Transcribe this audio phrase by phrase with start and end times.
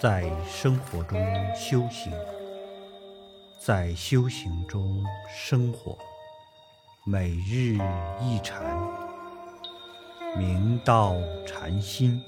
[0.00, 1.20] 在生活中
[1.54, 2.10] 修行，
[3.58, 5.94] 在修行中生活，
[7.04, 7.76] 每日
[8.18, 8.62] 一禅，
[10.38, 11.14] 明道
[11.46, 12.18] 禅心。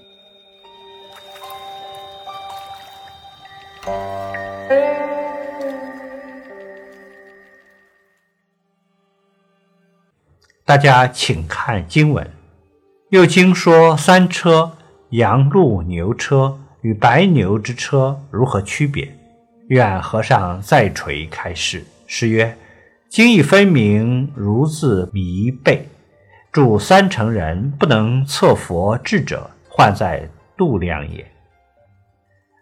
[10.66, 12.30] 大家请看经文。
[13.08, 14.76] 又经说三车：
[15.08, 19.08] 羊、鹿、牛车与白牛之车如何区别？
[19.68, 21.84] 愿和尚再垂开示。
[22.06, 22.56] 诗曰
[23.08, 25.88] ：“经义分明，如自迷背。
[26.52, 31.24] 著三乘人不能测佛智者，患在度量也。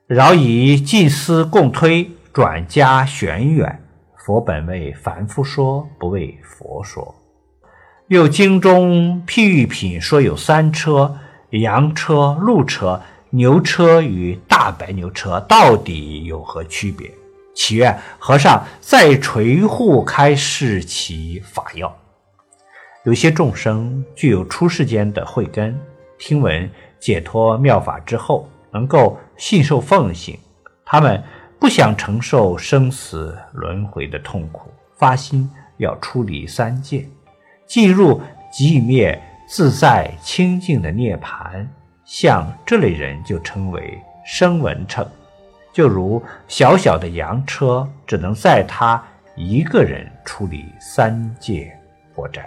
[0.07, 3.83] 饶以近思共推，转加玄远。
[4.17, 7.15] 佛本为凡夫说，不为佛说。”
[8.09, 11.17] 又经中譬喻品说有三车：
[11.51, 17.11] 羊车、鹿车、牛车与大白牛车，到底有何区别？
[17.55, 21.95] 祈愿和尚再垂护开示其法要。
[23.05, 25.79] 有些众生具有出世间的慧根，
[26.19, 30.39] 听闻解脱妙法之后，能够信受奉行，
[30.85, 31.23] 他们
[31.59, 37.07] 不想承受生死轮回的痛苦，发心要出离三界。
[37.67, 38.21] 进入
[38.53, 41.67] 寂灭自在清净的涅槃，
[42.11, 45.09] 像这类人就称为声闻乘。
[45.73, 49.01] 就如小小的羊车，只能载他
[49.37, 51.73] 一个人处理三界
[52.13, 52.45] 火灾。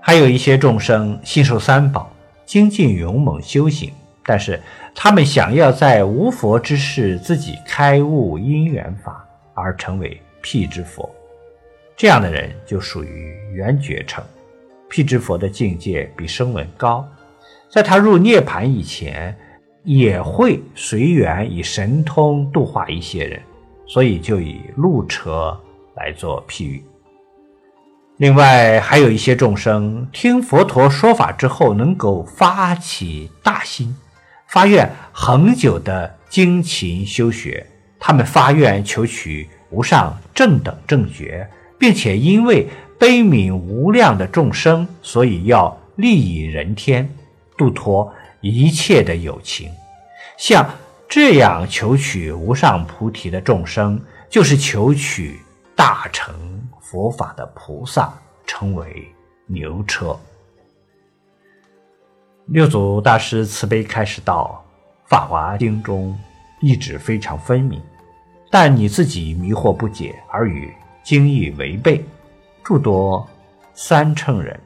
[0.00, 2.12] 还有一些众生信受三宝，
[2.46, 3.92] 精进勇猛修行，
[4.24, 4.60] 但是
[4.94, 11.12] 他们想要在无佛之世自己开悟因缘法，而成为辟支佛。
[11.96, 14.22] 这样的人就属于圆觉乘，
[14.88, 17.04] 辟支佛的境界比声闻高，
[17.72, 19.34] 在他入涅盘以前，
[19.82, 23.40] 也会随缘以神通度化一些人，
[23.86, 25.58] 所以就以路车
[25.96, 26.84] 来做譬喻。
[28.18, 33.96] 另外还有一些众生听佛陀说法之后，能够发起大心，
[34.48, 37.66] 发愿恒久的精勤修学，
[37.98, 41.48] 他们发愿求取无上正等正觉。
[41.78, 47.08] 并且因为悲悯无量的众生，所以要利益人天，
[47.62, 49.70] 度脱一切的有情。
[50.36, 50.68] 像
[51.08, 55.38] 这样求取无上菩提的众生，就是求取
[55.76, 56.34] 大乘
[56.80, 58.12] 佛法的菩萨，
[58.44, 59.08] 称为
[59.46, 60.18] 牛车。
[62.46, 64.64] 六祖大师慈悲开始道
[65.08, 66.18] ：“法华经中
[66.60, 67.80] 一直非常分明，
[68.50, 70.72] 但你自己迷惑不解，而与。”
[71.04, 72.04] 经义违背，
[72.62, 73.28] 诸多
[73.74, 74.58] 三乘人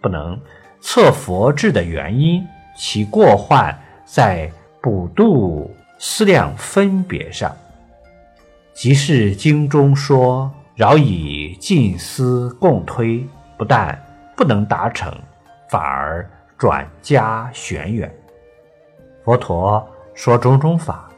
[0.00, 0.40] 不能
[0.80, 2.46] 测佛智的原因，
[2.76, 7.54] 其过患在补度思量分别上。
[8.72, 13.26] 即是经中说，饶以尽思共推，
[13.58, 14.00] 不但
[14.36, 15.12] 不能达成，
[15.68, 18.10] 反而转加玄远。
[19.24, 21.10] 佛陀说种种法，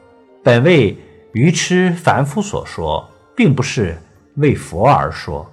[0.43, 0.97] 本为
[1.33, 3.97] 愚痴凡夫所说，并不是。
[4.37, 5.47] 为佛而说，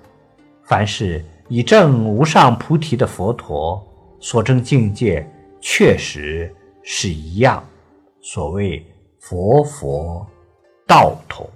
[0.64, 3.86] 凡是以证无上菩提的佛陀
[4.20, 5.26] 所证境界，
[5.60, 6.54] 确实
[6.84, 7.64] 是一样。
[8.22, 8.86] 所谓
[9.20, 10.26] 佛佛
[10.86, 11.50] 道同。